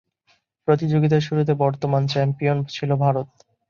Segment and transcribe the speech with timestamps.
[0.67, 3.27] প্রতিযোগিতার শুরুতে বর্তমান চ্যাম্পিয়ন ছিল ভারত।